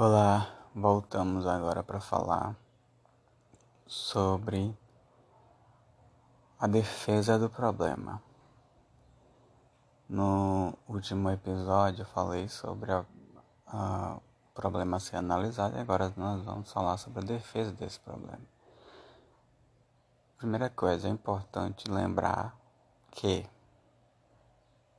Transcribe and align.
Olá, 0.00 0.48
voltamos 0.72 1.44
agora 1.44 1.82
para 1.82 1.98
falar 1.98 2.54
sobre 3.84 4.72
a 6.56 6.68
defesa 6.68 7.36
do 7.36 7.50
problema. 7.50 8.22
No 10.08 10.72
último 10.88 11.28
episódio 11.30 12.02
eu 12.02 12.06
falei 12.06 12.48
sobre 12.48 12.92
o 12.92 14.22
problema 14.54 14.98
a 14.98 15.00
ser 15.00 15.16
analisado 15.16 15.76
e 15.76 15.80
agora 15.80 16.12
nós 16.16 16.44
vamos 16.44 16.70
falar 16.70 16.96
sobre 16.96 17.24
a 17.24 17.26
defesa 17.26 17.72
desse 17.72 17.98
problema. 17.98 18.46
Primeira 20.36 20.70
coisa, 20.70 21.08
é 21.08 21.10
importante 21.10 21.90
lembrar 21.90 22.56
que 23.10 23.44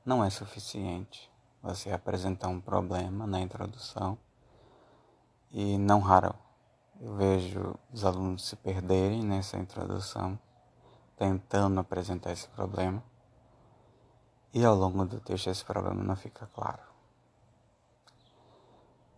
não 0.04 0.22
é 0.22 0.28
suficiente 0.28 1.32
você 1.62 1.90
apresentar 1.90 2.48
um 2.48 2.60
problema 2.60 3.26
na 3.26 3.40
introdução 3.40 4.18
e 5.50 5.78
não 5.78 6.00
raro 6.00 6.34
eu 7.00 7.14
vejo 7.14 7.74
os 7.90 8.04
alunos 8.04 8.46
se 8.46 8.54
perderem 8.56 9.24
nessa 9.24 9.56
introdução, 9.56 10.38
tentando 11.16 11.80
apresentar 11.80 12.30
esse 12.30 12.46
problema, 12.48 13.02
e 14.52 14.62
ao 14.62 14.74
longo 14.74 15.06
do 15.06 15.18
texto 15.18 15.48
esse 15.48 15.64
problema 15.64 16.04
não 16.04 16.14
fica 16.14 16.46
claro. 16.54 16.82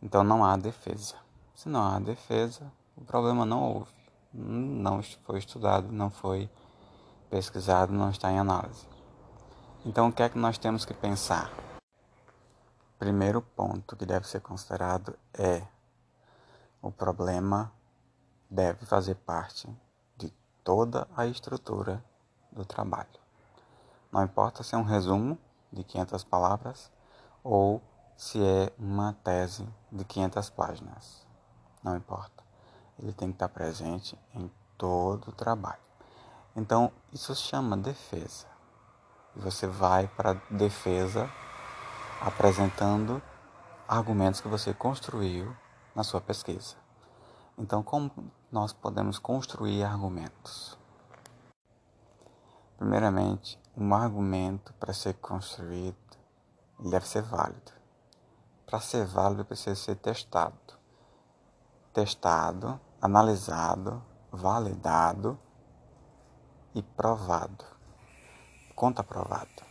Então 0.01 0.23
não 0.23 0.45
há 0.45 0.57
defesa. 0.57 1.17
Se 1.57 1.69
não 1.69 1.83
há 1.83 1.99
defesa, 1.99 2.73
o 2.97 3.05
problema 3.05 3.45
não 3.45 3.75
houve, 3.75 3.93
não 4.33 5.03
foi 5.03 5.41
estudado, 5.41 5.91
não 5.91 6.09
foi 6.09 6.49
pesquisado, 7.29 7.93
não 7.93 8.11
está 8.11 8.31
em 8.31 8.39
análise. 8.39 8.87
Então 9.85 10.07
o 10.07 10.13
que 10.13 10.23
é 10.23 10.29
que 10.29 10.39
nós 10.39 10.57
temos 10.57 10.85
que 10.85 10.95
pensar? 10.95 11.51
Primeiro 12.97 13.43
ponto 13.43 13.97
que 13.97 14.07
deve 14.07 14.29
ser 14.29 14.41
considerado 14.41 15.19
é 15.35 15.67
o 16.83 16.91
problema 16.91 17.73
deve 18.51 18.85
fazer 18.85 19.15
parte 19.15 19.69
de 20.17 20.31
toda 20.65 21.07
a 21.17 21.25
estrutura 21.27 22.05
do 22.51 22.65
trabalho. 22.65 23.09
Não 24.11 24.25
importa 24.25 24.65
se 24.65 24.75
é 24.75 24.79
um 24.79 24.83
resumo 24.83 25.39
de 25.73 25.85
500 25.85 26.25
palavras 26.25 26.91
ou 27.43 27.81
se 28.17 28.45
é 28.45 28.73
uma 28.79 29.15
tese 29.25 29.67
de 29.91 30.05
500 30.05 30.51
páginas. 30.51 31.27
Não 31.83 31.97
importa. 31.97 32.43
Ele 32.99 33.13
tem 33.13 33.29
que 33.29 33.37
estar 33.37 33.49
presente 33.49 34.19
em 34.35 34.51
todo 34.77 35.29
o 35.29 35.33
trabalho. 35.33 35.81
Então, 36.55 36.93
isso 37.13 37.35
se 37.35 37.43
chama 37.43 37.77
defesa. 37.77 38.47
E 39.35 39.41
você 39.41 39.67
vai 39.67 40.09
para 40.09 40.35
defesa 40.51 41.31
apresentando 42.21 43.23
argumentos 43.89 44.41
que 44.41 44.49
você 44.49 44.75
construiu 44.75 45.57
na 45.95 46.03
sua 46.03 46.21
pesquisa. 46.21 46.77
Então, 47.59 47.83
como 47.83 48.11
nós 48.51 48.73
podemos 48.73 49.19
construir 49.19 49.83
argumentos? 49.85 50.79
Primeiramente, 52.79 53.61
um 53.77 53.95
argumento 53.95 54.73
para 54.75 54.93
ser 54.93 55.15
construído 55.15 55.97
deve 56.79 57.07
ser 57.07 57.23
válido. 57.23 57.73
Para 58.67 58.81
ser 58.81 59.07
válido, 59.07 59.45
precisa 59.45 59.77
ser 59.77 59.97
testado. 59.97 60.57
Testado, 61.93 62.81
analisado, 63.01 64.03
validado 64.31 65.39
e 66.75 66.83
provado. 66.83 67.65
Contraprovado. 68.75 69.63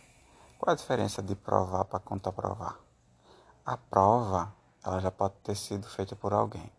Qual 0.58 0.72
a 0.72 0.76
diferença 0.76 1.20
de 1.20 1.34
provar 1.34 1.84
para 1.84 1.98
contraprovar? 1.98 2.78
A 3.66 3.76
prova 3.76 4.54
ela 4.84 5.00
já 5.00 5.10
pode 5.10 5.34
ter 5.42 5.54
sido 5.54 5.86
feita 5.86 6.16
por 6.16 6.32
alguém. 6.32 6.70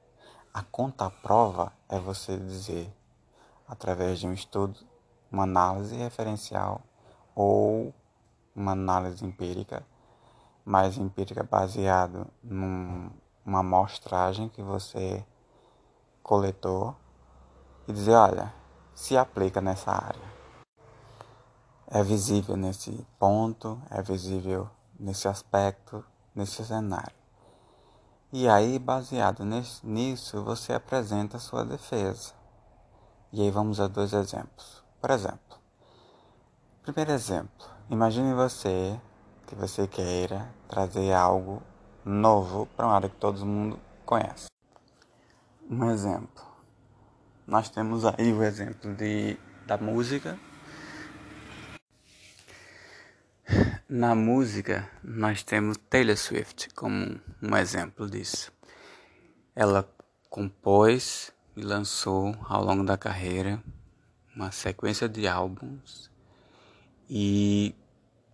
A 0.54 0.62
conta-prova 0.62 1.72
é 1.90 1.98
você 1.98 2.38
dizer, 2.38 2.94
através 3.68 4.20
de 4.20 4.28
um 4.28 4.34
estudo, 4.34 4.80
uma 5.32 5.44
análise 5.44 5.96
referencial 5.96 6.82
ou 7.34 7.94
uma 8.56 8.74
análise 8.74 9.26
empírica, 9.26 9.86
mais 10.64 10.98
empírica 10.98 11.44
baseado 11.44 12.28
numa 12.44 13.60
amostragem 13.60 14.48
que 14.50 14.62
você 14.62 15.26
coletou 16.22 16.96
e 17.88 17.94
dizer, 17.94 18.14
olha, 18.14 18.54
se 18.94 19.18
aplica 19.18 19.60
nessa 19.60 19.92
área. 19.92 20.34
É 21.88 22.04
visível 22.04 22.56
nesse 22.56 23.06
ponto, 23.20 23.82
é 23.90 24.02
visível 24.02 24.70
nesse 25.00 25.28
aspecto, 25.28 26.04
nesse 26.34 26.64
cenário. 26.64 27.23
E 28.36 28.50
aí, 28.50 28.80
baseado 28.80 29.46
nisso, 29.84 30.44
você 30.44 30.74
apresenta 30.74 31.38
a 31.38 31.40
sua 31.40 31.64
defesa. 31.64 32.34
E 33.32 33.40
aí 33.40 33.52
vamos 33.52 33.80
a 33.80 33.86
dois 33.86 34.12
exemplos. 34.12 34.84
Por 35.00 35.12
exemplo, 35.12 35.60
primeiro 36.82 37.12
exemplo, 37.12 37.68
imagine 37.92 38.34
você 38.34 39.00
que 39.46 39.54
você 39.54 39.88
queira 39.88 40.52
trazer 40.68 41.14
algo 41.14 41.62
novo 42.04 42.66
para 42.76 42.88
uma 42.88 42.96
área 42.96 43.08
que 43.08 43.18
todo 43.18 43.46
mundo 43.46 43.80
conhece. 44.04 44.48
Um 45.70 45.92
exemplo. 45.92 46.44
Nós 47.46 47.70
temos 47.70 48.04
aí 48.04 48.34
o 48.34 48.42
exemplo 48.42 48.96
de, 48.96 49.38
da 49.68 49.78
música 49.78 50.40
Na 53.96 54.16
música, 54.16 54.90
nós 55.04 55.44
temos 55.44 55.78
Taylor 55.78 56.18
Swift 56.18 56.68
como 56.74 57.22
um 57.40 57.56
exemplo 57.56 58.10
disso. 58.10 58.52
Ela 59.56 59.88
compôs 60.32 61.32
e 61.56 61.62
lançou 61.62 62.36
ao 62.50 62.66
longo 62.66 62.84
da 62.84 62.98
carreira 62.98 63.64
uma 64.36 64.52
sequência 64.52 65.08
de 65.08 65.28
álbuns 65.28 66.10
e 67.08 67.76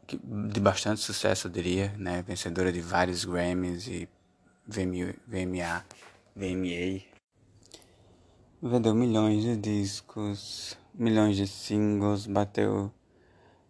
de 0.08 0.62
bastante 0.62 1.02
sucesso, 1.02 1.48
eu 1.48 1.52
diria, 1.52 1.94
né? 1.98 2.22
Vencedora 2.22 2.72
de 2.72 2.80
vários 2.80 3.26
Grammys 3.26 3.86
e 3.88 4.08
VMA, 4.66 5.14
VMA. 6.38 7.02
Vendeu 8.62 8.96
milhões 8.96 9.44
de 9.44 9.58
discos, 9.58 10.78
milhões 10.94 11.36
de 11.36 11.46
singles, 11.46 12.28
bateu 12.28 12.94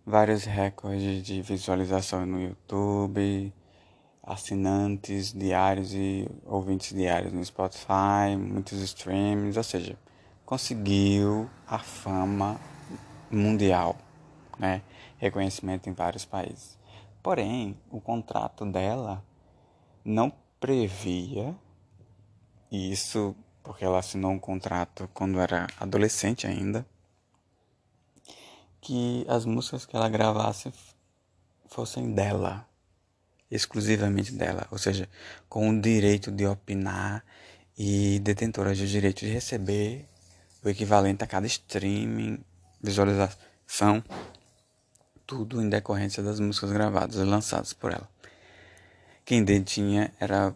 vários 0.09 0.44
recordes 0.44 1.24
de 1.24 1.40
visualização 1.40 2.25
no 2.25 2.42
YouTube, 2.42 3.53
assinantes 4.24 5.31
diários 5.31 5.94
e 5.94 6.28
ouvintes 6.47 6.96
diários 6.96 7.31
no 7.31 7.46
Spotify, 7.46 8.36
muitos 8.36 8.81
streams, 8.81 9.56
ou 9.56 9.64
seja, 9.64 9.96
conseguiu 10.47 11.47
a 11.68 11.78
fama 11.78 12.59
mundial, 13.30 13.96
né? 14.58 14.81
reconhecimento 15.20 15.88
em 15.88 15.94
vários 15.94 16.26
países. 16.26 16.80
Porém, 17.22 17.78
o 17.91 18.02
contrato 18.02 18.66
dela 18.66 19.24
não 20.03 20.34
previa 20.59 21.56
isso, 22.72 23.36
porque 23.62 23.86
ela 23.86 24.00
assinou 24.00 24.31
um 24.31 24.40
contrato 24.40 25.08
quando 25.14 25.40
era 25.40 25.68
adolescente 25.80 26.47
ainda 26.47 26.84
que 28.81 29.25
as 29.28 29.45
músicas 29.45 29.85
que 29.85 29.95
ela 29.95 30.09
gravasse 30.09 30.72
fossem 31.67 32.13
dela, 32.13 32.67
exclusivamente 33.50 34.31
dela, 34.34 34.67
ou 34.72 34.78
seja, 34.78 35.07
com 35.47 35.69
o 35.69 35.81
direito 35.81 36.31
de 36.31 36.45
opinar 36.45 37.23
e 37.78 38.19
detentora 38.19 38.73
de 38.73 38.90
direito 38.90 39.19
de 39.19 39.31
receber 39.31 40.07
o 40.63 40.69
equivalente 40.69 41.23
a 41.23 41.28
cada 41.28 41.47
streaming, 41.47 42.40
visualização, 42.81 44.03
tudo 45.25 45.61
em 45.61 45.69
decorrência 45.69 46.23
das 46.23 46.40
músicas 46.40 46.72
gravadas 46.72 47.16
e 47.16 47.23
lançadas 47.23 47.73
por 47.73 47.91
ela. 47.91 48.09
Quem 49.23 49.44
detinha 49.44 50.11
era 50.19 50.56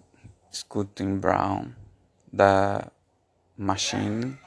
Scootin 0.52 1.18
Brown 1.18 1.72
da 2.32 2.92
Machine 3.56 4.38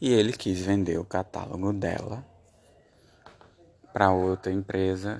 e 0.00 0.12
ele 0.12 0.32
quis 0.32 0.60
vender 0.60 0.98
o 0.98 1.04
catálogo 1.04 1.72
dela 1.72 2.24
para 3.92 4.10
outra 4.10 4.52
empresa, 4.52 5.18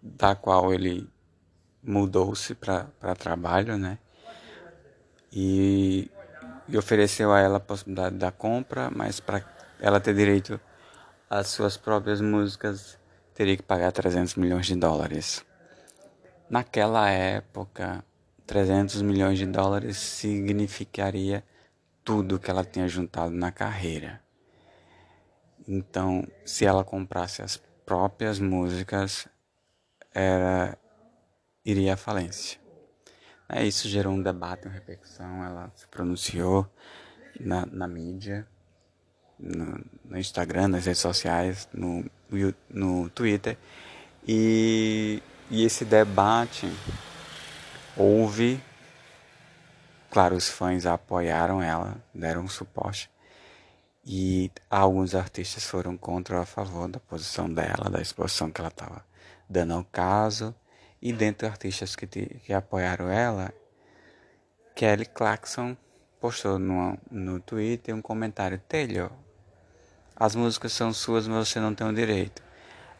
da 0.00 0.34
qual 0.34 0.72
ele 0.72 1.08
mudou-se 1.82 2.54
para 2.54 3.14
trabalho, 3.18 3.76
né? 3.76 3.98
E, 5.30 6.10
e 6.68 6.78
ofereceu 6.78 7.32
a 7.32 7.40
ela 7.40 7.58
a 7.58 7.60
possibilidade 7.60 8.16
da 8.16 8.32
compra, 8.32 8.90
mas 8.90 9.20
para 9.20 9.44
ela 9.78 10.00
ter 10.00 10.14
direito 10.14 10.58
às 11.28 11.48
suas 11.48 11.76
próprias 11.76 12.20
músicas, 12.20 12.98
teria 13.34 13.56
que 13.56 13.62
pagar 13.62 13.92
300 13.92 14.36
milhões 14.36 14.66
de 14.66 14.76
dólares. 14.76 15.44
Naquela 16.48 17.10
época, 17.10 18.04
300 18.46 19.02
milhões 19.02 19.38
de 19.38 19.46
dólares 19.46 19.96
significaria 19.96 21.44
tudo 22.04 22.38
que 22.38 22.50
ela 22.50 22.64
tinha 22.64 22.88
juntado 22.88 23.30
na 23.30 23.52
carreira. 23.52 24.20
Então, 25.66 26.26
se 26.44 26.64
ela 26.64 26.84
comprasse 26.84 27.42
as 27.42 27.56
próprias 27.84 28.38
músicas, 28.38 29.28
era 30.12 30.76
iria 31.64 31.94
à 31.94 31.96
falência. 31.96 32.58
É, 33.48 33.64
isso 33.64 33.88
gerou 33.88 34.14
um 34.14 34.22
debate, 34.22 34.66
uma 34.66 34.74
repercussão. 34.74 35.44
Ela 35.44 35.70
se 35.74 35.86
pronunciou 35.86 36.66
na, 37.38 37.66
na 37.66 37.86
mídia, 37.86 38.46
no, 39.38 39.84
no, 40.04 40.18
Instagram, 40.18 40.68
nas 40.68 40.86
redes 40.86 41.00
sociais, 41.00 41.68
no, 41.72 42.04
no, 42.70 43.10
Twitter. 43.10 43.58
E, 44.26 45.22
e 45.50 45.64
esse 45.64 45.84
debate 45.84 46.66
houve. 47.96 48.60
Claro, 50.12 50.36
os 50.36 50.46
fãs 50.46 50.84
apoiaram 50.84 51.62
ela, 51.62 51.96
deram 52.14 52.46
suporte. 52.46 53.10
E 54.04 54.50
alguns 54.68 55.14
artistas 55.14 55.64
foram 55.64 55.96
contra 55.96 56.36
ou 56.36 56.42
a 56.42 56.44
favor 56.44 56.86
da 56.86 57.00
posição 57.00 57.48
dela, 57.48 57.88
da 57.88 57.98
exposição 57.98 58.50
que 58.50 58.60
ela 58.60 58.68
estava 58.68 59.02
dando 59.48 59.72
ao 59.72 59.84
caso. 59.84 60.54
E 61.00 61.14
dentre 61.14 61.48
artistas 61.48 61.96
que, 61.96 62.06
te, 62.06 62.26
que 62.44 62.52
apoiaram 62.52 63.08
ela, 63.08 63.54
Kelly 64.74 65.06
Clarkson 65.06 65.74
postou 66.20 66.58
no, 66.58 66.98
no 67.10 67.40
Twitter 67.40 67.94
um 67.94 68.02
comentário: 68.02 68.60
Telho, 68.68 69.10
as 70.14 70.34
músicas 70.34 70.74
são 70.74 70.92
suas, 70.92 71.26
mas 71.26 71.48
você 71.48 71.58
não 71.58 71.74
tem 71.74 71.86
o 71.86 71.94
direito. 71.94 72.42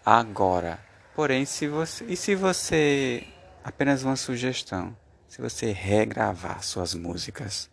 Agora, 0.03 0.79
porém, 1.15 1.45
se 1.45 1.69
você. 1.69 2.07
E 2.07 2.17
se 2.17 2.35
você. 2.35 3.23
Apenas 3.63 4.03
uma 4.03 4.17
sugestão. 4.17 4.97
Se 5.33 5.41
você 5.41 5.73
regravar 5.73 6.63
suas 6.63 6.93
músicas 6.95 7.71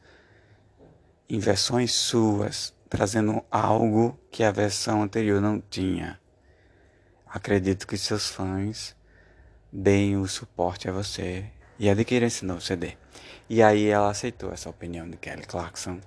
em 1.28 1.40
versões 1.40 1.92
suas, 1.92 2.74
trazendo 2.90 3.44
algo 3.52 4.18
que 4.32 4.46
a 4.46 4.50
versão 4.52 5.04
anterior 5.04 5.42
não 5.42 5.60
tinha, 5.60 6.18
acredito 7.28 7.86
que 7.86 7.98
seus 7.98 8.30
fãs 8.30 8.96
deem 9.74 10.16
o 10.16 10.26
suporte 10.26 10.88
a 10.88 10.94
você 10.94 11.52
e 11.78 11.90
adquiram 11.90 12.28
esse 12.28 12.46
novo 12.46 12.62
CD. 12.62 12.96
E 13.50 13.62
aí 13.62 13.88
ela 13.88 14.10
aceitou 14.10 14.54
essa 14.54 14.70
opinião 14.70 15.10
de 15.10 15.18
Kelly 15.18 15.46
Clarkson 15.46 16.00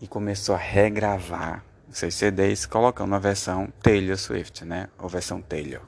e 0.00 0.08
começou 0.08 0.54
a 0.54 0.58
regravar 0.58 1.62
seus 1.90 2.14
CDs 2.14 2.64
colocando 2.64 3.14
a 3.14 3.18
versão 3.18 3.70
Taylor 3.82 4.16
Swift, 4.16 4.64
né? 4.64 4.88
Ou 4.98 5.10
versão 5.10 5.42
Taylor. 5.42 5.82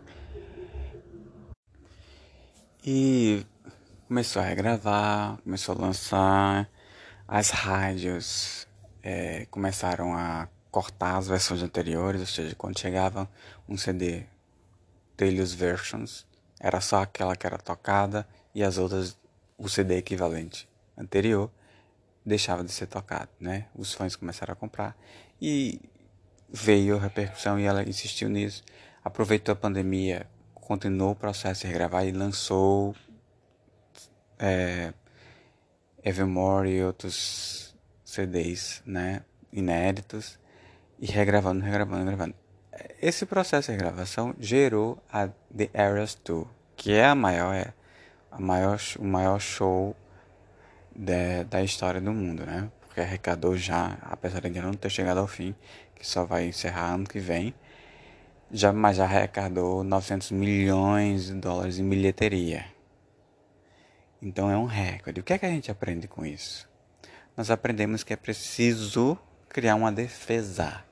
E 2.85 3.47
começou 4.09 4.41
a 4.41 4.45
regravar, 4.47 5.37
começou 5.45 5.75
a 5.75 5.79
lançar 5.79 6.71
as 7.29 7.51
rádios 7.51 8.67
é, 9.03 9.47
começaram 9.51 10.15
a 10.15 10.49
cortar 10.71 11.19
as 11.19 11.29
versões 11.29 11.63
anteriores, 11.63 12.19
ou 12.23 12.27
seja, 12.27 12.55
quando 12.55 12.79
chegava 12.79 13.29
um 13.69 13.77
CD 13.77 14.25
Taylor's 15.15 15.53
Versions, 15.53 16.27
era 16.59 16.81
só 16.81 17.03
aquela 17.03 17.37
que 17.37 17.47
era 17.47 17.59
tocada 17.59 18.27
e 18.55 18.65
as 18.65 18.79
outras, 18.79 19.19
o 19.59 19.69
CD 19.69 19.99
equivalente 19.99 20.67
anterior, 20.97 21.51
deixava 22.25 22.65
de 22.65 22.73
ser 22.73 22.87
tocado, 22.87 23.31
né? 23.39 23.67
Os 23.75 23.93
fãs 23.93 24.17
começaram 24.17 24.55
a 24.55 24.57
comprar 24.57 24.97
e 25.41 25.83
veio 26.49 26.97
a 26.97 27.01
repercussão 27.01 27.61
e 27.61 27.65
ela 27.65 27.83
insistiu 27.83 28.31
nisso. 28.31 28.65
Aproveitou 29.05 29.53
a 29.53 29.57
pandemia, 29.57 30.27
continuou 30.55 31.13
o 31.13 31.17
processo 31.17 31.61
de 31.61 31.67
regravar 31.67 32.07
e 32.07 32.13
lançou 32.13 32.97
é, 34.39 34.93
Evermore 36.05 36.69
e 36.69 36.83
outros 36.83 37.77
CDs, 38.05 38.83
né? 38.87 39.23
Inéditos 39.53 40.39
e 40.99 41.07
regravando, 41.07 41.65
regravando, 41.65 42.05
regravando 42.11 42.35
esse 43.01 43.27
processo 43.27 43.71
de 43.73 43.79
gravação 43.79 44.35
gerou 44.39 44.99
a 45.13 45.29
The 45.57 45.71
Eras 45.73 46.15
Tour, 46.15 46.47
que 46.77 46.93
é 46.93 47.07
a 47.07 47.15
maior, 47.15 47.55
é 47.55 47.73
a 48.31 48.41
maior, 48.41 48.81
o 48.99 49.05
maior 49.05 49.41
show 49.41 49.97
de, 50.95 51.45
da 51.45 51.63
história 51.63 52.01
do 52.01 52.13
mundo, 52.13 52.45
né? 52.45 52.71
Porque 52.81 53.01
arrecadou 53.01 53.57
já, 53.57 53.99
apesar 54.03 54.41
de 54.41 54.61
não 54.61 54.75
ter 54.75 54.91
chegado 54.91 55.19
ao 55.19 55.27
fim, 55.27 55.55
que 55.95 56.07
só 56.07 56.25
vai 56.25 56.47
encerrar 56.47 56.95
ano 56.95 57.05
que 57.05 57.19
vem, 57.19 57.55
já, 58.51 58.73
mas 58.73 58.97
já 58.97 59.05
arrecadou 59.05 59.85
900 59.85 60.31
milhões 60.33 61.27
de 61.27 61.35
dólares 61.35 61.79
em 61.79 61.89
bilheteria. 61.89 62.65
Então 64.21 64.51
é 64.51 64.57
um 64.57 64.65
recorde. 64.65 65.21
O 65.21 65.23
que 65.23 65.33
é 65.33 65.39
que 65.39 65.47
a 65.47 65.51
gente 65.51 65.71
aprende 65.71 66.09
com 66.09 66.27
isso? 66.27 66.69
Nós 67.37 67.51
aprendemos 67.51 68.03
que 68.03 68.13
é 68.13 68.17
preciso 68.17 69.17
criar 69.49 69.77
uma 69.77 69.93
defesa 69.93 70.85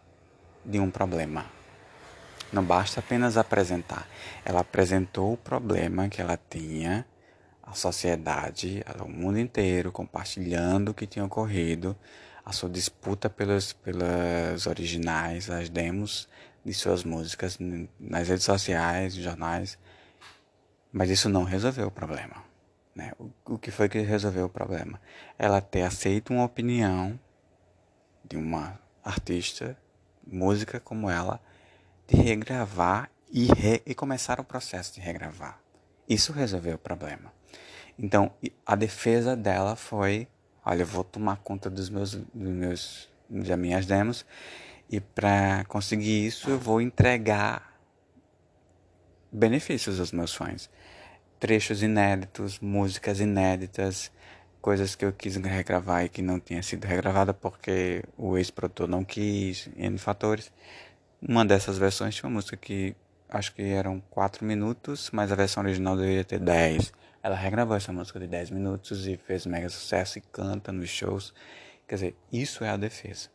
de 0.65 0.79
um 0.79 0.91
problema. 0.91 1.45
Não 2.53 2.63
basta 2.63 3.01
apenas 3.01 3.37
apresentar. 3.37 4.07
Ela 4.45 4.61
apresentou 4.61 5.33
o 5.33 5.37
problema 5.37 6.09
que 6.09 6.23
ela 6.23 6.39
tinha, 6.49 7.05
a 7.61 7.75
sociedade, 7.75 8.85
o 9.01 9.09
mundo 9.09 9.41
inteiro, 9.41 9.91
compartilhando 9.91 10.91
o 10.91 10.95
que 10.95 11.07
tinha 11.07 11.25
ocorrido, 11.25 11.97
a 12.45 12.53
sua 12.53 12.71
disputa 12.71 13.29
pelas, 13.29 13.73
pelas 13.73 14.69
originais, 14.69 15.51
as 15.51 15.69
demos 15.69 16.29
de 16.65 16.73
suas 16.73 17.03
músicas 17.03 17.59
nas 17.99 18.29
redes 18.29 18.45
sociais, 18.45 19.15
jornais. 19.15 19.77
Mas 20.93 21.11
isso 21.11 21.29
não 21.29 21.43
resolveu 21.43 21.89
o 21.89 21.91
problema. 21.91 22.46
Né? 22.97 23.13
O, 23.19 23.31
o 23.55 23.59
que 23.59 23.71
foi 23.71 23.91
que 23.91 24.01
resolveu 24.01 24.47
o 24.47 24.49
problema? 24.49 24.99
Ela 25.39 25.61
ter 25.61 25.83
aceito 25.83 26.33
uma 26.33 26.45
opinião 26.45 27.21
de 28.25 28.39
uma 28.39 28.81
artista, 29.05 29.77
música 30.27 30.81
como 30.81 31.11
ela, 31.11 31.39
de 32.09 32.17
regravar 32.17 33.11
e, 33.31 33.45
re, 33.53 33.83
e 33.85 33.95
começar 33.95 34.41
o 34.41 34.45
processo 34.45 34.95
de 34.95 35.01
regravar. 35.01 35.61
Isso 36.09 36.33
resolveu 36.33 36.77
o 36.77 36.79
problema. 36.79 37.31
Então, 37.99 38.33
a 38.65 38.75
defesa 38.75 39.37
dela 39.37 39.77
foi: 39.77 40.27
olha, 40.65 40.83
eu 40.83 40.87
vou 40.87 41.05
tomar 41.05 41.37
conta 41.37 41.69
dos 41.69 41.91
meus, 41.91 42.15
dos 42.15 42.27
meus, 42.35 43.11
das 43.29 43.59
minhas 43.59 43.85
demos 43.85 44.25
e 44.89 45.01
para 45.01 45.65
conseguir 45.67 46.27
isso 46.27 46.49
eu 46.49 46.59
vou 46.59 46.81
entregar 46.81 47.79
benefícios 49.31 50.01
aos 50.01 50.13
meus 50.13 50.35
fãs. 50.35 50.71
Trechos 51.39 51.83
inéditos, 51.83 52.59
músicas 52.61 53.21
inéditas, 53.21 54.11
coisas 54.61 54.95
que 54.95 55.05
eu 55.05 55.13
quis 55.13 55.37
regravar 55.37 56.05
e 56.05 56.09
que 56.09 56.23
não 56.23 56.41
tinha 56.41 56.63
sido 56.63 56.85
regravada 56.87 57.35
porque 57.35 58.03
o 58.17 58.37
ex-produtor 58.39 58.89
não 58.89 59.05
quis, 59.05 59.69
N 59.77 59.99
fatores. 59.99 60.51
Uma 61.21 61.45
dessas 61.45 61.79
versões 61.79 62.15
tinha 62.15 62.29
uma 62.29 62.37
música 62.37 62.57
que 62.57 62.97
acho 63.29 63.55
que 63.55 63.63
eram 63.63 64.01
4 64.11 64.45
minutos, 64.45 65.11
mas 65.13 65.31
a 65.31 65.35
versão 65.35 65.63
original 65.63 65.97
deveria 65.97 66.25
ter 66.25 66.39
10. 66.39 66.93
Ela 67.23 67.37
regravou 67.37 67.77
essa 67.77 67.93
música 67.93 68.19
de 68.19 68.27
10 68.27 68.51
minutos 68.51 69.07
e 69.07 69.17
fez 69.17 69.47
mega 69.47 69.69
sucesso 69.69 70.19
e 70.19 70.21
canta 70.21 70.73
nos 70.73 70.89
shows. 70.89 71.35
Quer 71.87 71.95
dizer, 71.97 72.17
isso 72.33 72.65
é 72.65 72.71
a 72.71 72.77
defesa. 72.77 73.29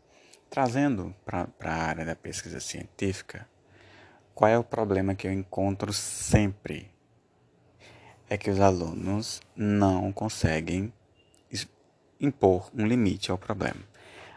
Trazendo 0.49 1.15
para 1.23 1.47
a 1.63 1.73
área 1.73 2.03
da 2.03 2.15
pesquisa 2.15 2.59
científica, 2.59 3.47
qual 4.33 4.49
é 4.49 4.57
o 4.57 4.63
problema 4.63 5.15
que 5.15 5.27
eu 5.27 5.31
encontro 5.31 5.93
sempre? 5.93 6.89
É 8.31 8.37
que 8.37 8.49
os 8.49 8.61
alunos 8.61 9.41
não 9.57 10.09
conseguem 10.13 10.93
impor 12.17 12.71
um 12.73 12.87
limite 12.87 13.29
ao 13.29 13.37
problema. 13.37 13.81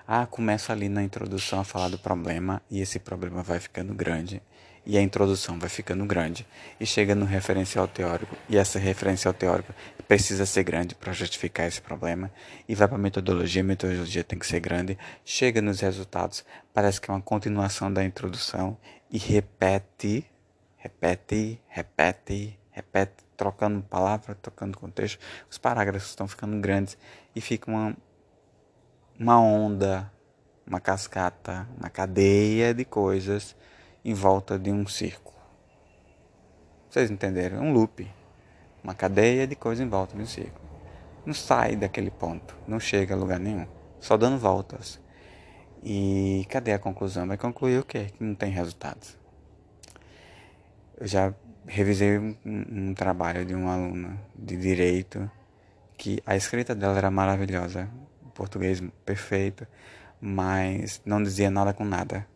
Ah, 0.04 0.26
começa 0.26 0.72
ali 0.72 0.88
na 0.88 1.00
introdução 1.00 1.60
a 1.60 1.64
falar 1.64 1.90
do 1.90 1.98
problema 1.98 2.60
e 2.68 2.80
esse 2.80 2.98
problema 2.98 3.40
vai 3.40 3.60
ficando 3.60 3.94
grande 3.94 4.42
e 4.84 4.98
a 4.98 5.00
introdução 5.00 5.60
vai 5.60 5.68
ficando 5.68 6.04
grande 6.06 6.44
e 6.80 6.84
chega 6.84 7.14
no 7.14 7.24
referencial 7.24 7.86
teórico 7.86 8.36
e 8.48 8.56
essa 8.56 8.80
referencial 8.80 9.32
teórica 9.32 9.72
precisa 10.08 10.44
ser 10.44 10.64
grande 10.64 10.96
para 10.96 11.12
justificar 11.12 11.68
esse 11.68 11.80
problema 11.80 12.32
e 12.68 12.74
vai 12.74 12.88
para 12.88 12.96
a 12.96 13.00
metodologia, 13.00 13.62
a 13.62 13.64
metodologia 13.64 14.24
tem 14.24 14.40
que 14.40 14.46
ser 14.48 14.58
grande, 14.58 14.98
chega 15.24 15.62
nos 15.62 15.78
resultados, 15.78 16.44
parece 16.72 17.00
que 17.00 17.08
é 17.08 17.14
uma 17.14 17.22
continuação 17.22 17.92
da 17.92 18.04
introdução 18.04 18.76
e 19.08 19.18
repete, 19.18 20.26
repete, 20.78 21.62
repete, 21.68 22.58
repete, 22.74 23.24
trocando 23.36 23.80
palavra, 23.82 24.34
trocando 24.34 24.76
contexto, 24.76 25.18
os 25.48 25.56
parágrafos 25.56 26.10
estão 26.10 26.26
ficando 26.26 26.60
grandes 26.60 26.98
e 27.34 27.40
fica 27.40 27.70
uma 27.70 27.96
uma 29.18 29.40
onda, 29.40 30.10
uma 30.66 30.80
cascata, 30.80 31.68
uma 31.78 31.88
cadeia 31.88 32.74
de 32.74 32.84
coisas 32.84 33.54
em 34.04 34.12
volta 34.12 34.58
de 34.58 34.72
um 34.72 34.86
círculo. 34.88 35.36
Vocês 36.90 37.10
entenderam? 37.10 37.58
É 37.58 37.60
um 37.60 37.72
loop. 37.72 38.10
Uma 38.82 38.92
cadeia 38.92 39.46
de 39.46 39.54
coisas 39.54 39.84
em 39.84 39.88
volta 39.88 40.16
de 40.16 40.22
um 40.22 40.26
círculo. 40.26 40.64
Não 41.24 41.32
sai 41.32 41.76
daquele 41.76 42.10
ponto, 42.10 42.56
não 42.66 42.78
chega 42.78 43.14
a 43.14 43.16
lugar 43.16 43.38
nenhum, 43.38 43.66
só 43.98 44.16
dando 44.16 44.36
voltas. 44.36 45.00
E 45.82 46.44
cadê 46.50 46.72
a 46.72 46.78
conclusão? 46.78 47.26
Vai 47.26 47.38
concluir 47.38 47.78
o 47.78 47.84
quê? 47.84 48.06
Que 48.16 48.22
não 48.22 48.34
tem 48.34 48.50
resultados. 48.50 49.16
Eu 50.98 51.06
já 51.06 51.34
revisei 51.66 52.18
um, 52.18 52.36
um 52.44 52.94
trabalho 52.94 53.44
de 53.44 53.54
uma 53.54 53.74
aluna 53.74 54.20
de 54.34 54.56
direito 54.56 55.30
que 55.96 56.22
a 56.26 56.36
escrita 56.36 56.74
dela 56.74 56.98
era 56.98 57.10
maravilhosa 57.10 57.88
português 58.34 58.82
perfeito, 59.04 59.66
mas 60.20 61.00
não 61.04 61.22
dizia 61.22 61.50
nada 61.50 61.72
com 61.72 61.84
nada. 61.84 62.26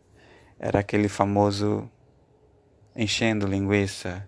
Era 0.57 0.79
aquele 0.79 1.07
famoso 1.07 1.89
enchendo 2.95 3.45
linguiça, 3.45 4.27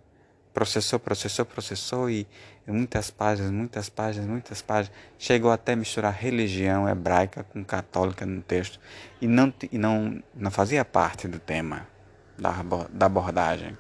processou, 0.53 1.00
processou, 1.00 1.46
processou 1.46 2.10
e 2.10 2.27
muitas 2.67 3.10
páginas, 3.10 3.51
muitas 3.51 3.89
páginas, 3.89 4.27
muitas 4.27 4.62
páginas. 4.62 4.98
Chegou 5.17 5.51
até 5.51 5.75
misturar 5.75 6.13
religião 6.13 6.88
hebraica 6.88 7.43
com 7.43 7.63
católica 7.63 8.25
no 8.25 8.41
texto 8.41 8.79
e 9.20 9.27
não, 9.27 9.53
e 9.72 9.77
não, 9.77 10.22
não 10.36 10.51
fazia 10.51 10.86
parte 10.86 11.27
do 11.27 11.39
tema 11.39 11.88
da, 12.38 12.63
da 12.91 13.05
abordagem. 13.05 13.77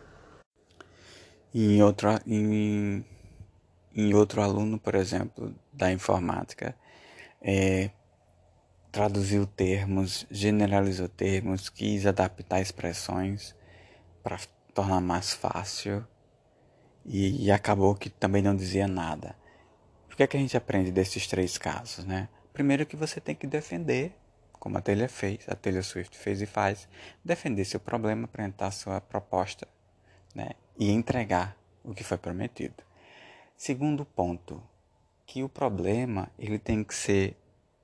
Em 1.53 1.81
outro, 1.83 2.09
em, 2.25 3.05
em 3.93 4.13
outro 4.13 4.41
aluno, 4.41 4.79
por 4.79 4.95
exemplo, 4.95 5.53
da 5.73 5.91
informática, 5.91 6.75
é, 7.41 7.91
traduziu 8.91 9.45
termos, 9.45 10.25
generalizou 10.29 11.07
termos, 11.07 11.69
quis 11.69 12.05
adaptar 12.05 12.61
expressões 12.61 13.55
para 14.23 14.37
tornar 14.73 15.01
mais 15.01 15.33
fácil 15.33 16.05
e, 17.05 17.45
e, 17.45 17.51
acabou 17.51 17.95
que 17.95 18.09
também 18.09 18.41
não 18.41 18.55
dizia 18.55 18.87
nada. 18.87 19.35
O 20.11 20.15
que 20.15 20.23
é 20.23 20.27
que 20.27 20.37
a 20.37 20.39
gente 20.39 20.55
aprende 20.55 20.91
desses 20.91 21.25
três 21.25 21.57
casos, 21.57 22.05
né? 22.05 22.29
Primeiro 22.53 22.85
que 22.85 22.95
você 22.95 23.19
tem 23.19 23.33
que 23.33 23.47
defender, 23.47 24.13
como 24.53 24.77
a 24.77 24.81
telha 24.81 25.09
fez, 25.09 25.39
a 25.47 25.55
telha 25.55 25.81
Swift 25.81 26.15
fez 26.17 26.41
e 26.41 26.45
faz, 26.45 26.87
defender 27.23 27.65
seu 27.65 27.79
problema, 27.79 28.25
apresentar 28.25 28.71
sua 28.71 29.01
proposta, 29.01 29.67
né? 30.35 30.51
E 30.81 30.89
entregar 30.89 31.55
o 31.83 31.93
que 31.93 32.03
foi 32.03 32.17
prometido. 32.17 32.83
Segundo 33.55 34.03
ponto, 34.03 34.59
que 35.27 35.43
o 35.43 35.49
problema 35.49 36.27
ele 36.39 36.57
tem 36.57 36.83
que 36.83 36.95
ser 36.95 37.37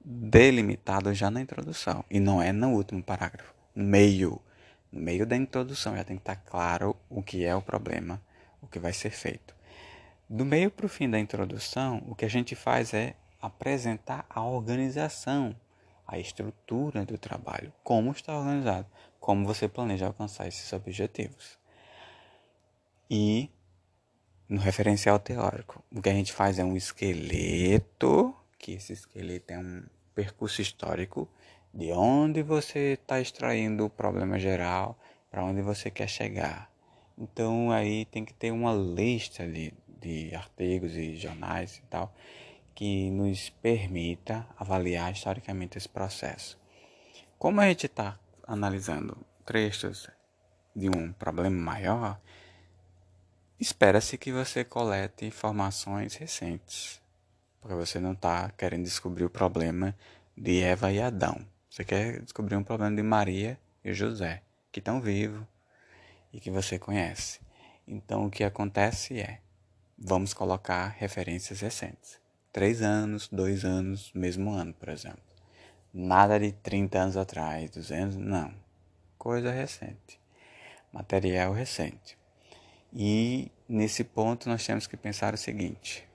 delimitado 0.04 1.14
já 1.14 1.30
na 1.30 1.40
introdução 1.40 2.04
e 2.10 2.20
não 2.20 2.42
é 2.42 2.52
no 2.52 2.70
último 2.70 3.04
parágrafo, 3.04 3.54
no 3.76 3.84
meio, 3.84 4.42
no 4.92 5.00
meio 5.00 5.28
da 5.28 5.36
introdução 5.36 5.96
já 5.96 6.04
tem 6.04 6.16
que 6.16 6.22
estar 6.22 6.38
claro 6.38 6.96
o 7.08 7.22
que 7.22 7.46
é 7.46 7.56
o 7.56 7.62
problema 7.62 8.20
o 8.62 8.68
que 8.68 8.80
vai 8.80 8.94
ser 8.94 9.12
feito. 9.12 9.56
Do 10.28 10.44
meio 10.44 10.72
para 10.72 10.88
o 10.88 10.90
fim 10.90 11.08
da 11.08 11.20
introdução, 11.20 12.04
o 12.08 12.16
que 12.16 12.26
a 12.26 12.30
gente 12.30 12.56
faz 12.56 12.96
é 12.96 13.16
apresentar 13.40 14.26
a 14.28 14.44
organização, 14.44 15.56
a 16.08 16.18
estrutura 16.18 17.06
do 17.06 17.18
trabalho, 17.18 17.72
como 17.84 18.12
está 18.12 18.36
organizado, 18.36 18.88
como 19.20 19.46
você 19.46 19.68
planeja 19.68 20.08
alcançar 20.08 20.48
esses 20.48 20.74
objetivos. 20.74 21.60
E 23.10 23.50
no 24.50 24.60
referencial 24.60 25.20
teórico, 25.20 25.84
o 25.92 26.02
que 26.02 26.10
a 26.10 26.14
gente 26.14 26.34
faz 26.34 26.60
é 26.60 26.64
um 26.64 26.76
esqueleto, 26.76 28.36
que 28.58 28.74
esse 28.74 28.94
esqueleto 28.94 29.54
é 29.54 29.60
um 29.60 29.84
percurso 30.16 30.62
histórico 30.62 31.30
de 31.74 31.92
onde 31.92 32.42
você 32.42 32.94
está 32.94 33.20
extraindo 33.20 33.86
o 33.86 33.90
problema 33.90 34.40
geral, 34.40 34.98
para 35.30 35.44
onde 35.44 35.62
você 35.62 35.92
quer 35.92 36.08
chegar. 36.08 36.72
Então 37.18 37.72
aí 37.72 38.06
tem 38.06 38.24
que 38.26 38.34
ter 38.34 38.52
uma 38.52 38.74
lista 38.74 39.48
de, 39.48 39.74
de 40.00 40.34
artigos 40.36 40.96
e 40.96 41.16
jornais 41.16 41.78
e 41.78 41.82
tal 41.90 42.14
que 42.74 43.10
nos 43.10 43.50
permita 43.50 44.48
avaliar 44.56 45.12
historicamente 45.12 45.80
esse 45.80 45.90
processo. 45.90 46.60
Como 47.40 47.60
a 47.60 47.68
gente 47.68 47.88
está 47.88 48.20
analisando 48.48 49.18
trechos 49.44 50.08
de 50.76 50.88
um 50.88 51.12
problema 51.12 51.60
maior, 51.60 52.22
espera-se 53.60 54.18
que 54.18 54.32
você 54.32 54.64
colete 54.64 55.26
informações 55.26 56.16
recentes, 56.16 57.02
porque 57.60 57.76
você 57.76 58.00
não 58.00 58.14
está 58.14 58.52
querendo 58.52 58.84
descobrir 58.84 59.26
o 59.26 59.30
problema 59.30 59.96
de 60.36 60.62
Eva 60.62 60.92
e 60.92 61.02
Adão. 61.02 61.46
Você 61.70 61.84
quer 61.84 62.22
descobrir 62.22 62.56
um 62.56 62.64
problema 62.64 62.96
de 62.96 63.04
Maria 63.04 63.60
e 63.84 63.94
José, 63.94 64.44
que 64.72 64.80
estão 64.80 65.02
vivos, 65.02 65.44
e 66.32 66.40
que 66.40 66.52
você 66.52 66.78
conhece. 66.78 67.40
Então 67.88 68.26
o 68.26 68.30
que 68.30 68.44
acontece 68.44 69.20
é, 69.20 69.40
vamos 69.98 70.34
colocar 70.34 70.90
referências 70.90 71.62
recentes. 71.62 72.20
Três 72.52 72.82
anos, 72.82 73.28
dois 73.28 73.66
anos, 73.66 74.12
mesmo 74.14 74.52
ano, 74.52 74.74
por 74.74 74.90
exemplo. 74.90 75.22
Nada 75.94 76.40
de 76.40 76.52
30 76.52 77.00
anos 77.00 77.18
atrás, 77.18 77.70
200, 77.72 78.18
não. 78.18 78.54
Coisa 79.18 79.52
recente. 79.52 80.20
Material 80.92 81.54
recente. 81.54 82.17
E 82.94 83.52
nesse 83.68 84.04
ponto 84.04 84.50
nós 84.50 84.66
temos 84.66 84.88
que 84.88 84.98
pensar 84.98 85.34
o 85.34 85.38
seguinte: 85.38 86.08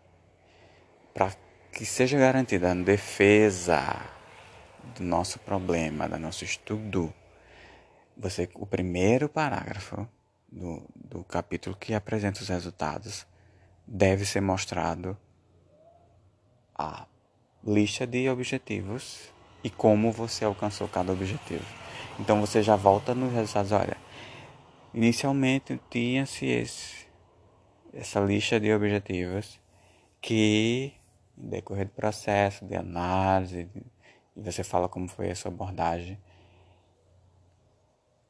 para 1.14 1.32
que 1.72 1.84
seja 1.84 2.18
garantida 2.18 2.70
a 2.70 2.74
defesa 2.74 4.00
do 4.96 5.02
nosso 5.02 5.38
problema, 5.38 6.08
do 6.08 6.18
nosso 6.18 6.44
estudo, 6.44 7.12
você 8.16 8.48
o 8.54 8.66
primeiro 8.66 9.28
parágrafo 9.28 10.06
do, 10.50 10.82
do 10.94 11.24
capítulo 11.24 11.76
que 11.76 11.94
apresenta 11.94 12.42
os 12.42 12.48
resultados 12.48 13.26
deve 13.86 14.24
ser 14.24 14.40
mostrado 14.40 15.16
a 16.74 17.06
lista 17.64 18.06
de 18.06 18.28
objetivos 18.28 19.32
e 19.62 19.70
como 19.70 20.10
você 20.10 20.44
alcançou 20.44 20.88
cada 20.88 21.12
objetivo. 21.12 21.64
Então 22.18 22.40
você 22.40 22.62
já 22.62 22.76
volta 22.76 23.14
nos 23.14 23.32
resultados, 23.32 23.72
olha, 23.72 23.96
inicialmente 24.94 25.80
tinha-se 25.90 27.06
essa 27.92 28.20
lista 28.20 28.58
de 28.58 28.72
objetivos 28.72 29.60
que 30.20 30.92
em 31.36 31.48
decorrer 31.48 31.86
do 31.86 31.92
processo 31.92 32.64
de 32.64 32.76
análise 32.76 33.68
e 34.36 34.40
você 34.40 34.62
fala 34.62 34.88
como 34.88 35.08
foi 35.08 35.30
a 35.30 35.34
sua 35.34 35.50
abordagem 35.50 36.18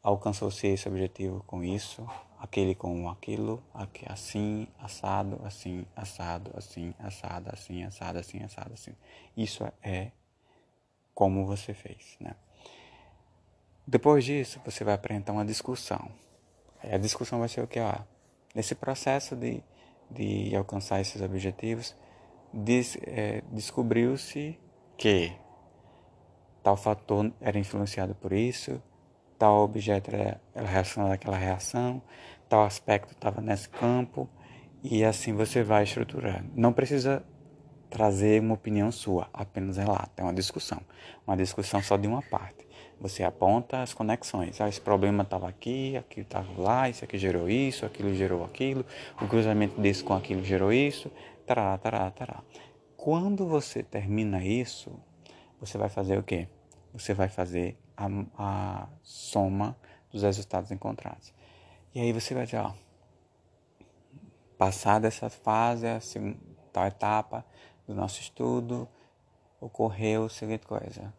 alcançou-se 0.02 0.66
esse 0.66 0.88
objetivo 0.88 1.45
com 1.47 1.62
isso, 1.62 2.07
aquele 2.38 2.75
com 2.75 3.09
aquilo, 3.09 3.62
aqui, 3.73 4.04
assim, 4.09 4.66
assado, 4.78 5.40
assim, 5.45 5.87
assado, 5.95 6.50
assim, 6.57 6.92
assado, 6.99 7.50
assim, 7.52 7.85
assado, 7.85 8.19
assim, 8.19 8.42
assado, 8.42 8.75
assim. 8.75 8.92
Isso 9.37 9.64
é 9.83 10.11
como 11.14 11.47
você 11.47 11.73
fez, 11.73 12.16
né? 12.19 12.35
Depois 13.87 14.25
disso, 14.25 14.61
você 14.64 14.83
vai 14.83 14.95
apresentar 14.95 15.33
uma 15.33 15.45
discussão. 15.45 16.11
A 16.90 16.98
discussão 16.98 17.38
vai 17.38 17.48
ser 17.48 17.62
o 17.62 17.66
que? 17.66 17.78
Ó, 17.80 17.94
nesse 18.54 18.74
processo 18.74 19.36
de, 19.36 19.62
de 20.10 20.54
alcançar 20.56 21.00
esses 21.00 21.20
objetivos, 21.22 21.96
des, 22.52 22.96
é, 23.02 23.42
descobriu-se 23.50 24.58
que 24.96 25.32
tal 26.62 26.76
fator 26.76 27.32
era 27.40 27.58
influenciado 27.58 28.14
por 28.14 28.32
isso, 28.32 28.82
tal 29.38 29.64
objeto 29.64 30.14
era, 30.14 30.40
relacionado 30.54 31.12
àquela 31.12 31.36
reação, 31.36 32.02
tal 32.48 32.64
aspecto 32.64 33.12
estava 33.12 33.40
nesse 33.40 33.68
campo, 33.68 34.28
e 34.82 35.04
assim 35.04 35.32
você 35.32 35.62
vai 35.62 35.84
estruturando. 35.84 36.50
Não 36.54 36.72
precisa 36.72 37.24
trazer 37.88 38.40
uma 38.40 38.54
opinião 38.54 38.90
sua, 38.90 39.28
apenas 39.32 39.76
relata, 39.76 40.10
é 40.16 40.22
uma 40.22 40.32
discussão. 40.32 40.80
Uma 41.26 41.36
discussão 41.36 41.82
só 41.82 41.96
de 41.96 42.08
uma 42.08 42.22
parte. 42.22 42.66
Você 43.02 43.25
aponta 43.25 43.82
as 43.82 43.92
conexões. 43.92 44.61
Ah, 44.61 44.68
esse 44.68 44.80
problema 44.80 45.25
estava 45.25 45.49
aqui, 45.49 45.97
aquilo 45.97 46.23
estava 46.25 46.49
lá, 46.56 46.88
isso 46.88 47.04
aqui 47.04 47.18
gerou 47.18 47.50
isso, 47.50 47.85
aquilo 47.85 48.14
gerou 48.14 48.44
aquilo, 48.44 48.87
o 49.21 49.26
cruzamento 49.26 49.80
desse 49.80 50.04
com 50.04 50.14
aquilo 50.14 50.44
gerou 50.44 50.73
isso, 50.73 51.11
tará, 51.44 51.76
tará, 51.78 52.09
tará. 52.12 52.44
Quando 52.97 53.44
você 53.44 53.82
termina 53.82 54.44
isso, 54.44 54.92
você 55.59 55.76
vai 55.76 55.88
fazer 55.88 56.16
o 56.16 56.23
quê? 56.23 56.47
Você 56.92 57.12
vai 57.12 57.28
fazer 57.28 57.76
a, 57.97 58.06
a 58.38 58.88
soma 59.02 59.76
dos 60.12 60.23
resultados 60.23 60.71
encontrados. 60.71 61.35
E 61.92 62.00
aí 62.00 62.12
você 62.12 62.35
vai 62.35 62.44
dizer, 62.44 62.59
ó, 62.59 62.73
passada 64.56 65.09
essa 65.09 65.28
fase, 65.28 65.88
a 65.88 65.99
segunda, 65.99 66.38
tal 66.73 66.87
etapa 66.87 67.44
do 67.85 67.97
nosso 67.97 68.21
estudo, 68.21 68.88
ocorreu 69.61 70.26
a 70.26 70.28
seguinte 70.28 70.64
coisa. 70.68 71.12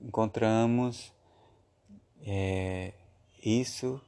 Encontramos 0.00 1.12
é, 2.24 2.92
isso 3.44 4.00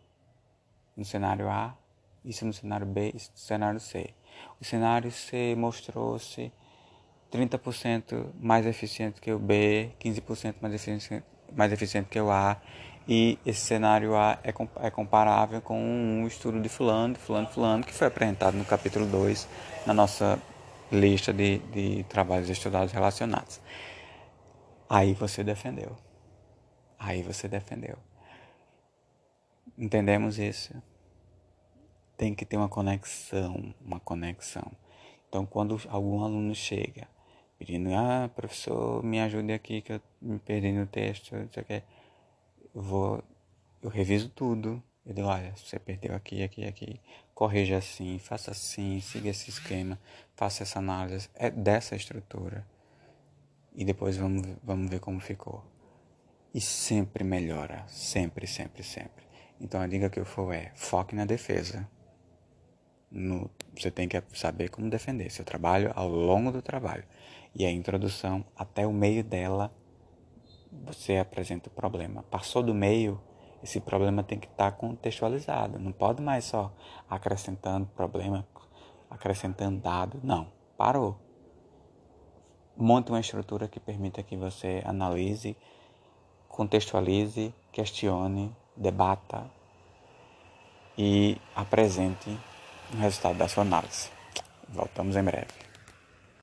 no 0.96 1.04
cenário 1.04 1.48
A, 1.48 1.74
isso 2.24 2.44
no 2.44 2.52
cenário 2.52 2.86
B, 2.86 3.12
isso 3.14 3.30
no 3.32 3.38
cenário 3.38 3.80
C. 3.80 4.14
O 4.60 4.64
cenário 4.64 5.10
C 5.10 5.54
mostrou-se 5.56 6.52
30% 7.32 8.26
mais 8.40 8.66
eficiente 8.66 9.20
que 9.20 9.32
o 9.32 9.38
B, 9.38 9.90
15% 10.00 10.56
mais 10.60 10.74
eficiente, 10.74 11.24
mais 11.52 11.72
eficiente 11.72 12.08
que 12.08 12.20
o 12.20 12.30
A 12.30 12.60
e 13.08 13.38
esse 13.44 13.60
cenário 13.60 14.16
A 14.16 14.38
é, 14.44 14.52
é 14.86 14.90
comparável 14.90 15.60
com 15.60 15.80
um 15.80 16.26
estudo 16.26 16.60
de 16.60 16.68
fulano, 16.68 17.14
de 17.14 17.20
fulano, 17.20 17.48
fulano, 17.48 17.84
que 17.84 17.92
foi 17.92 18.06
apresentado 18.06 18.56
no 18.56 18.64
capítulo 18.64 19.06
2 19.06 19.48
na 19.86 19.94
nossa 19.94 20.38
lista 20.92 21.32
de, 21.32 21.58
de 21.58 22.04
trabalhos 22.08 22.48
estudados 22.50 22.92
relacionados. 22.92 23.60
Aí 24.92 25.14
você 25.14 25.44
defendeu. 25.44 25.96
Aí 26.98 27.22
você 27.22 27.46
defendeu. 27.46 27.96
Entendemos 29.78 30.36
isso? 30.36 30.74
Tem 32.16 32.34
que 32.34 32.44
ter 32.44 32.56
uma 32.56 32.68
conexão, 32.68 33.72
uma 33.80 34.00
conexão. 34.00 34.72
Então, 35.28 35.46
quando 35.46 35.80
algum 35.88 36.24
aluno 36.24 36.52
chega 36.56 37.06
pedindo, 37.56 37.94
ah, 37.94 38.28
professor, 38.34 39.00
me 39.04 39.20
ajude 39.20 39.52
aqui 39.52 39.80
que 39.80 39.92
eu 39.92 40.00
me 40.20 40.40
perdi 40.40 40.72
no 40.72 40.86
texto, 40.86 41.36
não 41.36 41.48
sei 41.52 41.62
o 41.62 41.66
que. 41.66 41.82
Eu 42.74 42.82
vou, 42.82 43.22
eu 43.80 43.90
reviso 43.90 44.28
tudo, 44.28 44.82
Eu 45.06 45.14
digo, 45.14 45.28
olha, 45.28 45.54
você 45.56 45.78
perdeu 45.78 46.16
aqui, 46.16 46.42
aqui, 46.42 46.64
aqui, 46.64 47.00
corrija 47.32 47.76
assim, 47.78 48.18
faça 48.18 48.50
assim, 48.50 49.00
siga 49.00 49.28
esse 49.28 49.50
esquema, 49.50 49.96
faça 50.34 50.64
essa 50.64 50.80
análise, 50.80 51.30
é 51.36 51.48
dessa 51.48 51.94
estrutura. 51.94 52.66
E 53.74 53.84
depois 53.84 54.16
vamos, 54.16 54.46
vamos 54.62 54.90
ver 54.90 55.00
como 55.00 55.20
ficou. 55.20 55.64
E 56.52 56.60
sempre 56.60 57.22
melhora, 57.22 57.84
sempre, 57.86 58.46
sempre, 58.46 58.82
sempre. 58.82 59.24
Então 59.60 59.80
a 59.80 59.86
dica 59.86 60.10
que 60.10 60.18
eu 60.18 60.24
for 60.24 60.52
é, 60.52 60.72
foque 60.74 61.14
na 61.14 61.24
defesa. 61.24 61.88
No, 63.10 63.50
você 63.76 63.90
tem 63.90 64.08
que 64.08 64.22
saber 64.34 64.70
como 64.70 64.88
defender 64.88 65.30
seu 65.30 65.44
trabalho 65.44 65.92
ao 65.94 66.08
longo 66.08 66.50
do 66.50 66.62
trabalho. 66.62 67.04
E 67.54 67.64
a 67.66 67.70
introdução, 67.70 68.44
até 68.56 68.86
o 68.86 68.92
meio 68.92 69.22
dela, 69.24 69.72
você 70.72 71.16
apresenta 71.16 71.68
o 71.68 71.72
problema. 71.72 72.22
Passou 72.24 72.62
do 72.62 72.74
meio, 72.74 73.20
esse 73.62 73.80
problema 73.80 74.22
tem 74.22 74.38
que 74.38 74.46
estar 74.46 74.72
contextualizado. 74.72 75.78
Não 75.78 75.92
pode 75.92 76.22
mais 76.22 76.44
só 76.44 76.74
acrescentando 77.08 77.86
problema, 77.86 78.46
acrescentando 79.10 79.80
dado. 79.80 80.20
Não, 80.22 80.52
parou. 80.76 81.18
Monte 82.82 83.10
uma 83.10 83.20
estrutura 83.20 83.68
que 83.68 83.78
permita 83.78 84.22
que 84.22 84.36
você 84.36 84.82
analise, 84.86 85.54
contextualize, 86.48 87.54
questione, 87.70 88.56
debata 88.74 89.44
e 90.96 91.36
apresente 91.54 92.30
o 92.94 92.96
resultado 92.96 93.36
da 93.36 93.48
sua 93.48 93.64
análise. 93.64 94.08
Voltamos 94.68 95.14
em 95.14 95.22
breve. 95.22 95.69